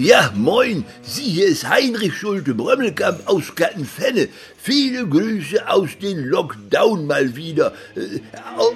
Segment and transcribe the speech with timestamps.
[0.00, 4.28] Ja, moin, Sie, hier ist Heinrich Schulte Brömmelkamp aus Kattenfenne.
[4.62, 7.74] Viele Grüße aus dem Lockdown mal wieder.
[7.94, 8.20] Äh,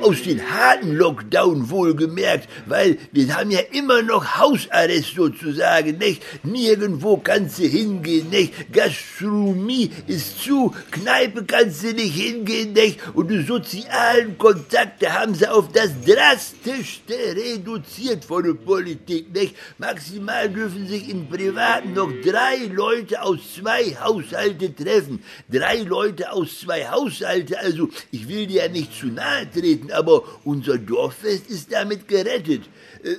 [0.03, 6.23] aus dem harten Lockdown wohlgemerkt, weil wir haben ja immer noch Hausarrest sozusagen, nicht?
[6.43, 8.73] Nirgendwo kannst du hingehen, nicht?
[8.73, 12.99] Gastronomie ist zu, Kneipe kannst du nicht hingehen, nicht?
[13.15, 19.55] Und die sozialen Kontakte haben sie auf das drastischste reduziert von der Politik, nicht?
[19.79, 25.23] Maximal dürfen sich im Privaten noch drei Leute aus zwei Haushalte treffen.
[25.49, 30.25] Drei Leute aus zwei Haushalte, also ich will dir ja nicht zu nahe treten, aber
[30.45, 32.63] unser Dorffest ist damit gerettet.
[33.05, 33.19] Äh, äh,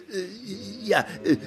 [0.84, 1.37] ja, äh,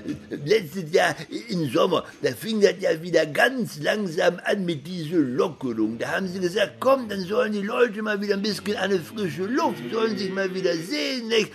[0.45, 1.15] letztes Jahr
[1.49, 5.99] im Sommer, da fing das ja wieder ganz langsam an mit dieser Lockerung.
[5.99, 9.01] Da haben sie gesagt, komm, dann sollen die Leute mal wieder ein bisschen an eine
[9.01, 11.51] frische Luft, sollen sich mal wieder sehen, nicht?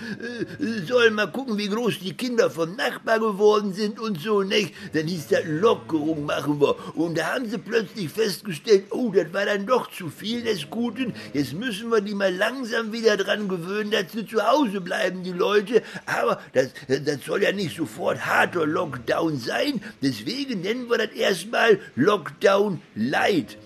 [0.88, 4.74] sollen mal gucken, wie groß die Kinder vom Nachbar geworden sind und so, nicht?
[4.94, 6.76] Dann hieß das Lockerung machen wir.
[6.96, 11.14] Und da haben sie plötzlich festgestellt, oh, das war dann doch zu viel des Guten.
[11.34, 15.32] Jetzt müssen wir die mal langsam wieder dran gewöhnen, dass sie zu Hause bleiben, die
[15.32, 15.82] Leute.
[16.06, 19.82] Aber das das soll ja nicht sofort harter Lockdown sein.
[20.02, 23.58] Deswegen nennen wir das erstmal Lockdown Light.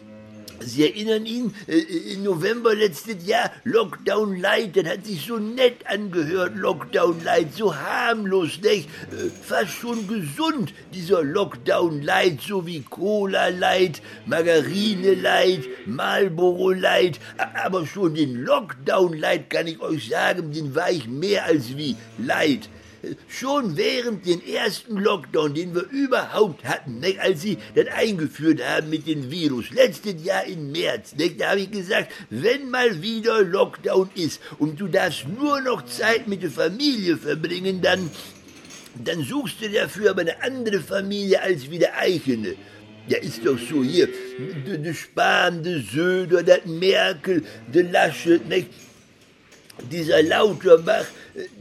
[0.59, 1.77] Sie erinnern ihn, äh,
[2.13, 7.75] im November letztes Jahr, Lockdown Light, das hat sich so nett angehört, Lockdown Light, so
[7.75, 8.89] harmlos, nicht?
[9.11, 17.19] Äh, fast schon gesund, dieser Lockdown Light, so wie Cola Light, Margarine Light, Marlboro Light,
[17.63, 21.95] aber schon den Lockdown Light kann ich euch sagen, den war ich mehr als wie
[22.17, 22.69] Light
[23.27, 28.89] schon während den ersten Lockdown, den wir überhaupt hatten, ne, als sie das eingeführt haben
[28.89, 33.43] mit dem Virus, letztes Jahr im März, ne, da habe ich gesagt, wenn mal wieder
[33.43, 38.09] Lockdown ist und du darfst nur noch Zeit mit der Familie verbringen, dann,
[39.03, 42.55] dann suchst du dafür aber eine andere Familie als wie der eigene.
[43.07, 44.09] Ja, ist doch so hier.
[44.67, 47.43] Der Spahn, der Söder, der Merkel,
[47.73, 48.67] der Laschet, nicht?
[49.91, 51.05] Dieser Lauterbach,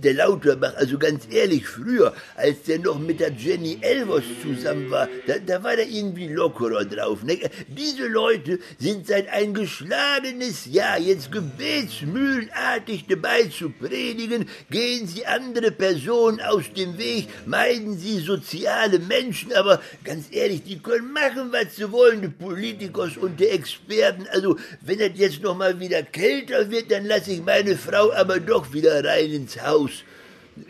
[0.03, 5.09] der Lauterbach, also ganz ehrlich, früher, als der noch mit der Jenny Elvers zusammen war,
[5.27, 7.23] da, da war der irgendwie lockerer drauf.
[7.23, 7.39] Ne?
[7.69, 15.71] Diese Leute sind seit ein geschlagenes Jahr jetzt gebetsmühlenartig dabei zu predigen, gehen sie andere
[15.71, 21.77] Personen aus dem Weg, meiden sie soziale Menschen, aber ganz ehrlich, die können machen, was
[21.77, 24.27] sie wollen, die Politikers und die Experten.
[24.31, 28.41] Also, wenn es jetzt noch mal wieder kälter wird, dann lasse ich meine Frau aber
[28.41, 30.05] doch wieder rein ins Haus.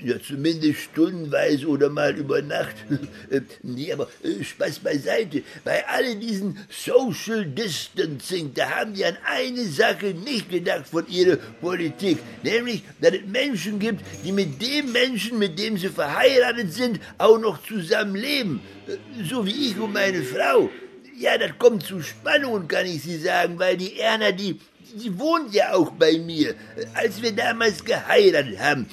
[0.02, 2.74] Ja, zumindest stundenweise oder mal über Nacht.
[3.28, 5.42] Äh, nee, aber äh, Spaß beiseite.
[5.64, 11.36] Bei all diesen Social Distancing, da haben die an eine Sache nicht gedacht von ihrer
[11.36, 12.18] Politik.
[12.44, 17.38] Nämlich, dass es Menschen gibt, die mit dem Menschen, mit dem sie verheiratet sind, auch
[17.38, 18.60] noch zusammenleben.
[18.86, 20.70] Äh, so wie ich und meine Frau.
[21.18, 24.60] Ja, das kommt zu Spannungen, kann ich Sie sagen, weil die Erna, die,
[24.96, 26.54] sie wohnt ja auch bei mir.
[26.94, 28.86] Als wir damals geheiratet haben,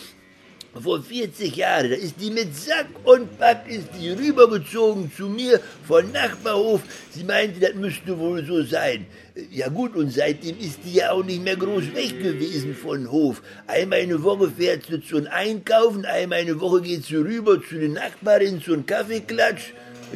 [0.81, 5.59] vor 40 Jahren, da ist die mit Sack und Pack ist die rübergezogen zu mir
[5.87, 6.81] von Nachbarhof.
[7.11, 9.05] Sie meinte, das müsste wohl so sein.
[9.51, 13.43] Ja gut, und seitdem ist die ja auch nicht mehr groß weg gewesen von Hof.
[13.67, 17.93] Einmal eine Woche fährt sie zum Einkaufen, einmal eine Woche geht sie rüber zu den
[17.93, 19.73] Nachbarin zum Kaffeeklatsch.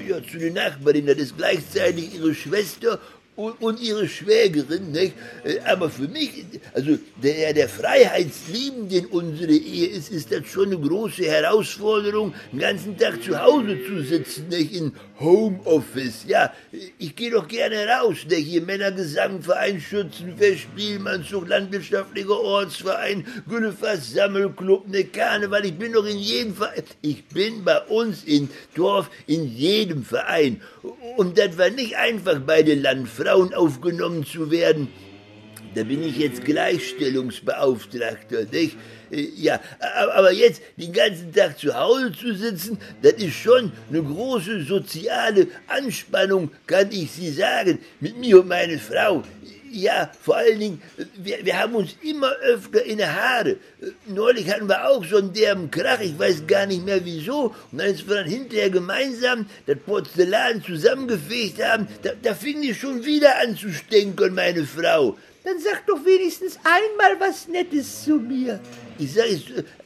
[0.07, 2.99] Ja, zu den Nachbarin, das ist gleichzeitig ihre Schwester
[3.37, 5.13] und, und ihre Schwägerin, nicht?
[5.45, 10.65] Äh, aber für mich, also der, der Freiheitsliebende in unsere Ehe ist, ist das schon
[10.65, 14.73] eine große Herausforderung, den ganzen Tag zu Hause zu sitzen, nicht?
[14.73, 16.51] In Homeoffice, ja.
[16.97, 18.47] Ich gehe doch gerne raus, nicht?
[18.47, 25.63] Hier Männergesangverein, Schützenfest, Spielmannzug, landwirtschaftlicher Ortsverein, Güllefass, Sammelclub, ne Karneval.
[25.63, 26.83] Ich bin doch in jedem Verein.
[27.01, 30.59] Ich bin bei uns im Dorf in jedem Verein.
[31.17, 34.88] Und das war nicht einfach bei den Landfrauen aufgenommen zu werden.
[35.73, 38.78] Da bin ich jetzt Gleichstellungsbeauftragter, nicht?
[39.11, 39.59] Äh, ja,
[40.16, 45.47] aber jetzt den ganzen Tag zu Hause zu sitzen, das ist schon eine große soziale
[45.67, 49.23] Anspannung, kann ich Sie sagen, mit mir und meiner Frau.
[49.72, 50.81] Ja, vor allen Dingen,
[51.17, 53.58] wir, wir haben uns immer öfter in die Haare.
[54.05, 57.53] Neulich hatten wir auch so einen derben Krach, ich weiß gar nicht mehr wieso.
[57.72, 63.03] Und als wir dann hinterher gemeinsam das Porzellan zusammengefegt haben, da, da fing die schon
[63.05, 65.17] wieder an zu stänkern, meine Frau.
[65.43, 68.59] Dann sag doch wenigstens einmal was Nettes zu mir.
[68.99, 69.25] Ich sag,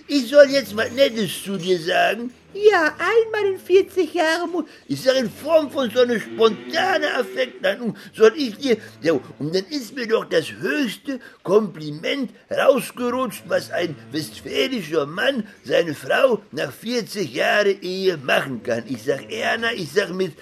[0.07, 2.31] ich soll jetzt was Nettes zu dir sagen?
[2.53, 4.65] Ja, einmal in 40 Jahren muss.
[4.87, 8.77] Ich sage in Form von so einer spontane Affektlandung soll ich dir.
[9.01, 15.93] Ja, und dann ist mir doch das höchste Kompliment rausgerutscht, was ein westfälischer Mann seine
[15.93, 18.83] Frau nach 40 Jahren Ehe machen kann.
[18.87, 20.33] Ich sag Erna, ich sag mit,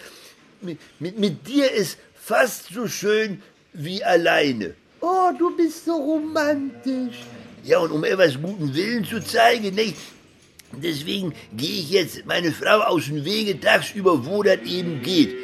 [0.62, 4.74] mit, mit, mit dir ist fast so schön wie alleine.
[5.02, 7.20] Oh, du bist so romantisch.
[7.64, 9.96] Ja, und um etwas guten Willen zu zeigen, nicht?
[10.74, 15.36] Deswegen gehe ich jetzt meine Frau aus dem Wege tagsüber, wo das eben geht.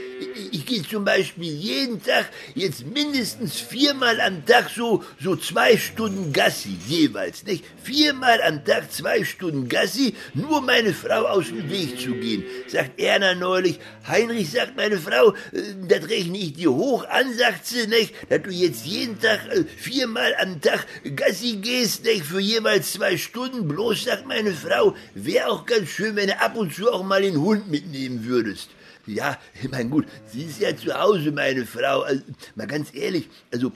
[0.51, 6.31] Ich gehe zum Beispiel jeden Tag jetzt mindestens viermal am Tag so, so zwei Stunden
[6.31, 7.65] Gassi jeweils, nicht?
[7.83, 12.45] Viermal am Tag zwei Stunden Gassi, nur meine Frau aus dem Weg zu gehen.
[12.67, 17.65] Sagt Erna neulich, Heinrich sagt meine Frau, äh, das rechne ich dir hoch an, sagt
[17.65, 18.13] sie, nicht?
[18.29, 20.85] Dass du jetzt jeden Tag äh, viermal am Tag
[21.15, 22.25] Gassi gehst, nicht?
[22.25, 23.67] Für jeweils zwei Stunden.
[23.67, 27.21] Bloß sagt meine Frau, wäre auch ganz schön, wenn du ab und zu auch mal
[27.21, 28.69] den Hund mitnehmen würdest.
[29.07, 32.01] Ja, ich meine, gut, sie ist ja zu Hause, meine Frau.
[32.01, 32.23] Also,
[32.55, 33.71] mal ganz ehrlich, also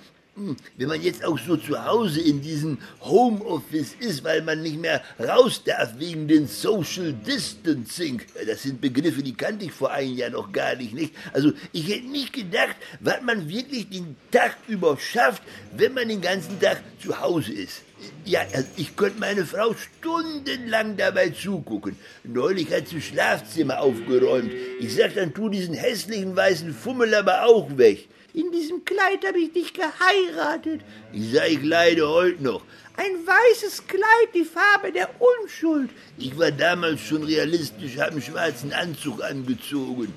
[0.78, 5.04] wenn man jetzt auch so zu Hause in diesem Homeoffice ist, weil man nicht mehr
[5.20, 10.30] raus darf wegen den Social Distancing, das sind Begriffe, die kannte ich vor einem Jahr
[10.30, 11.14] noch gar nicht, nicht?
[11.34, 15.44] Also ich hätte nicht gedacht, was man wirklich den Tag über schafft,
[15.76, 17.82] wenn man den ganzen Tag zu Hause ist.
[18.24, 21.98] Ja, also ich könnte meine Frau stundenlang dabei zugucken.
[22.24, 24.52] Neulich hat sie Schlafzimmer aufgeräumt.
[24.80, 28.08] Ich sag dann, tu diesen hässlichen weißen Fummel aber auch weg.
[28.34, 30.82] In diesem Kleid habe ich dich geheiratet.
[31.12, 32.62] Ich sag, ich leide heute noch.
[32.96, 35.90] Ein weißes Kleid, die Farbe der Unschuld.
[36.18, 40.14] Ich war damals schon realistisch, habe einen schwarzen Anzug angezogen.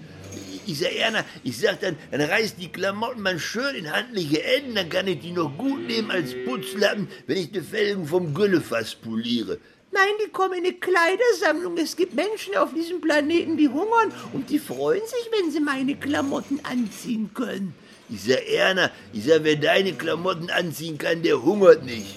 [0.66, 4.74] Ich sag, Erna, ich sag dann, dann reiß die Klamotten mal schön in handliche Enden,
[4.74, 8.94] dann kann ich die noch gut nehmen als Putzlappen, wenn ich die Felgen vom Güllefass
[8.94, 9.58] poliere.
[9.92, 11.76] Nein, die kommen in eine Kleidersammlung.
[11.76, 15.94] Es gibt Menschen auf diesem Planeten, die hungern und die freuen sich, wenn sie meine
[15.96, 17.74] Klamotten anziehen können.
[18.08, 22.16] Ich sag, Erna, ich sag, wer deine Klamotten anziehen kann, der hungert nicht.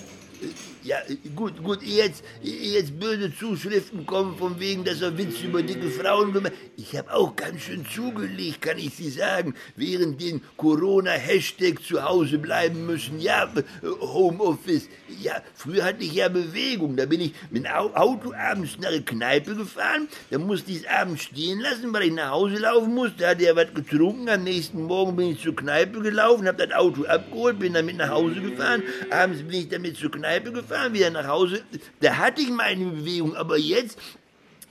[0.86, 0.98] Ja,
[1.36, 6.32] gut, gut, jetzt, jetzt böse Zuschriften kommen von wegen, dass er Witz über dicke Frauen
[6.32, 12.04] gemacht Ich habe auch ganz schön zugelegt, kann ich Sie sagen, während den Corona-Hashtag zu
[12.04, 13.20] Hause bleiben müssen.
[13.20, 13.52] Ja,
[13.82, 14.88] Homeoffice.
[15.24, 16.96] Ja, früher hatte ich ja Bewegung.
[16.96, 20.08] Da bin ich mit dem Auto abends nach der Kneipe gefahren.
[20.30, 23.24] Da musste ich es abends stehen lassen, weil ich nach Hause laufen musste.
[23.24, 24.30] Da hatte er was getrunken.
[24.30, 28.10] Am nächsten Morgen bin ich zur Kneipe gelaufen, habe das Auto abgeholt, bin damit nach
[28.10, 28.84] Hause gefahren.
[29.10, 31.63] Abends bin ich damit zur Kneipe gefahren fahren wieder nach Hause.
[32.01, 33.98] Da hatte ich meine Bewegung, aber jetzt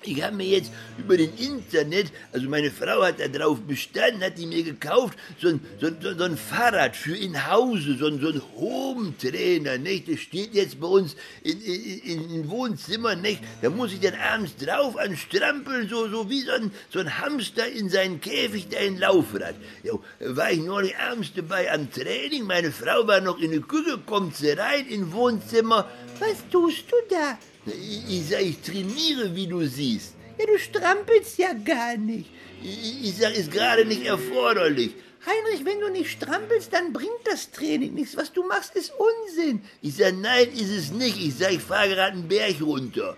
[0.07, 4.39] ich habe mir jetzt über den Internet, also meine Frau hat da drauf bestanden, hat
[4.39, 8.21] die mir gekauft, so ein, so, so, so ein Fahrrad für in Hause, so ein,
[8.21, 10.09] so ein Home-Trainer, nicht?
[10.09, 13.41] Das steht jetzt bei uns in, in, in Wohnzimmer, nicht?
[13.63, 17.69] Da muss ich dann abends drauf anstrampeln, so, so wie so ein, so ein Hamster
[17.69, 19.55] in seinen Käfig, der ein Laufrad.
[19.83, 23.99] Ja, war ich neulich abends dabei am Training, meine Frau war noch in der Küche,
[24.05, 25.89] kommt sie rein in Wohnzimmer.
[26.19, 27.39] Was tust du da?
[27.67, 30.15] Ich sag, ich trainiere, wie du siehst.
[30.39, 32.29] Ja, du strampelst ja gar nicht.
[32.63, 34.95] Ich, ich sag, ist gerade nicht erforderlich.
[35.27, 38.17] Heinrich, wenn du nicht strampelst, dann bringt das Training nichts.
[38.17, 39.63] Was du machst, ist Unsinn.
[39.81, 41.19] Ich sag, nein, ist es nicht.
[41.19, 43.17] Ich sag, ich fahre gerade einen Berg runter.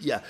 [0.00, 0.22] Ja,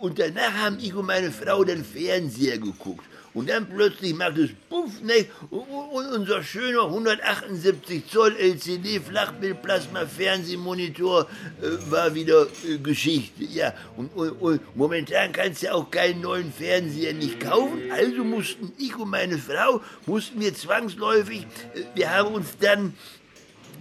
[0.00, 3.04] und danach haben ich und meine Frau den Fernseher geguckt.
[3.34, 5.24] Und dann plötzlich macht es Puff, ne?
[5.50, 11.26] Und unser schöner 178 Zoll LCD Flachbild Plasma Fernsehmonitor
[11.62, 13.44] äh, war wieder äh, Geschichte.
[13.44, 17.80] Ja, und, und, und momentan kannst du ja auch keinen neuen Fernseher nicht kaufen.
[17.90, 22.92] Also mussten ich und meine Frau, mussten wir zwangsläufig, äh, wir haben uns dann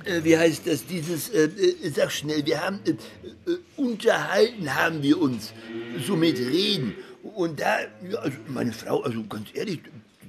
[0.05, 2.91] äh, wie heißt das, dieses, äh, äh, sag schnell, wir haben, äh,
[3.51, 5.53] äh, unterhalten haben wir uns,
[6.05, 6.95] so mit Reden.
[7.35, 7.79] Und da,
[8.09, 9.79] ja, also meine Frau, also ganz ehrlich,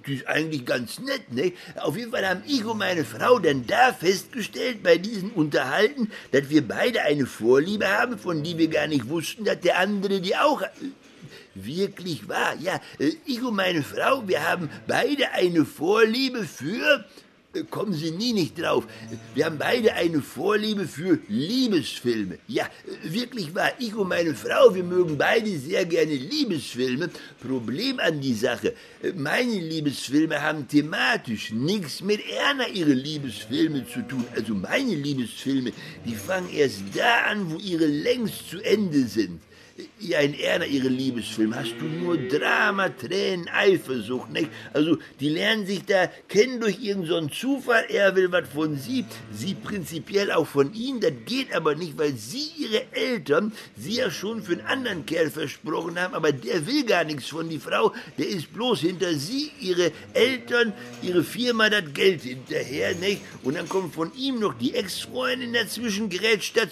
[0.07, 1.53] die ist eigentlich ganz nett, ne?
[1.77, 6.51] Auf jeden Fall haben ich und meine Frau dann da festgestellt bei diesen Unterhalten, dass
[6.51, 10.37] wir beide eine Vorliebe haben, von die wir gar nicht wussten, dass der andere die
[10.37, 10.63] auch
[11.55, 12.57] wirklich war.
[12.61, 12.81] Ja,
[13.27, 17.05] ich und meine Frau, wir haben beide eine Vorliebe für
[17.71, 18.87] kommen Sie nie nicht drauf.
[19.35, 22.39] Wir haben beide eine Vorliebe für Liebesfilme.
[22.49, 22.69] Ja,
[23.03, 23.73] wirklich wahr.
[23.79, 27.11] Ich und meine Frau, wir mögen beide sehr gerne Liebesfilme.
[27.47, 28.75] Problem an die Sache.
[29.17, 34.25] Meine Liebesfilme haben thematisch nichts mit Erna ihre Liebesfilme zu tun.
[34.35, 35.73] Also meine Liebesfilme,
[36.05, 39.41] die fangen erst da an, wo ihre längst zu Ende sind.
[40.09, 44.51] Ja in Erna ihre Liebesfilm, hast du nur Drama, Tränen, Eifersucht, nicht?
[44.73, 49.05] Also, die lernen sich da kennen durch irgendeinen so Zufall, er will was von sie,
[49.33, 54.11] sie prinzipiell auch von ihm, das geht aber nicht, weil sie ihre Eltern, sie ja
[54.11, 57.93] schon für einen anderen Kerl versprochen haben, aber der will gar nichts von die Frau,
[58.19, 63.23] der ist bloß hinter sie, ihre Eltern, ihre Firma, das Geld hinterher, nicht?
[63.43, 66.71] Und dann kommt von ihm noch die Ex-Freundin dazwischen, gerät statt,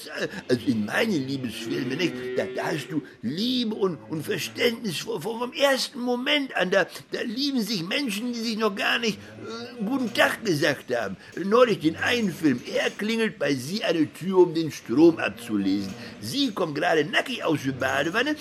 [0.48, 2.14] also in meine Liebesfilme, nicht?
[2.36, 6.70] Da, da hast du Liebe und, und Verständnis vom, vom ersten Moment an.
[6.70, 11.16] Da, da lieben sich Menschen, die sich noch gar nicht äh, guten Tag gesagt haben.
[11.36, 12.60] Neulich den einen Film.
[12.74, 15.92] Er klingelt bei sie an der Tür, um den Strom abzulesen.
[16.20, 18.36] Sie kommt gerade nackig aus der Badewanne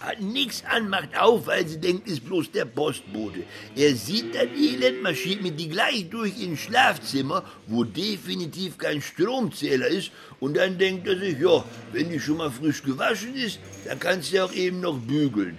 [0.00, 3.44] hat nix an, macht auf, weil sie denkt, ist bloß der Postbote.
[3.76, 9.86] Er sieht das Elend, marschiert mit die gleich durch ins Schlafzimmer, wo definitiv kein Stromzähler
[9.86, 13.98] ist, und dann denkt er sich, ja, wenn die schon mal frisch gewaschen ist, dann
[13.98, 15.58] kannst du auch eben noch bügeln.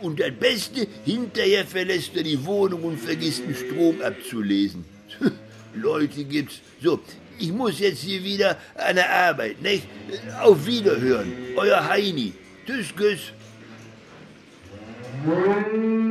[0.00, 4.84] Und das Beste, hinterher verlässt er die Wohnung und vergisst den Strom abzulesen.
[5.74, 6.60] Leute gibt's.
[6.80, 7.00] So,
[7.38, 9.84] ich muss jetzt hier wieder an der Arbeit, nicht?
[10.40, 12.32] Auf Wiederhören, euer Heini.
[12.66, 13.32] Tschüss, Tschüss.
[15.26, 16.03] Thank